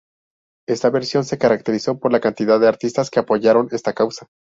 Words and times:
Esta 0.67 0.89
versión 0.89 1.25
se 1.25 1.37
caracterizó 1.37 1.99
por 1.99 2.11
la 2.11 2.19
cantidad 2.19 2.59
de 2.59 2.67
artistas 2.67 3.11
que 3.11 3.19
apoyaron 3.19 3.67
esta 3.71 3.93
causa. 3.93 4.25